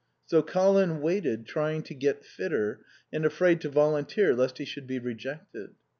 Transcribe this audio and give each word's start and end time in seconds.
So 0.25 0.41
Colin 0.41 0.99
waited, 1.01 1.45
trying 1.45 1.83
to 1.83 1.93
get 1.93 2.25
fitter, 2.25 2.79
and 3.13 3.23
afraid 3.23 3.61
to 3.61 3.69
volunteer 3.69 4.33
lest 4.35 4.57
he 4.57 4.65
should 4.65 4.87
be 4.87 4.97
rejected. 4.97 5.75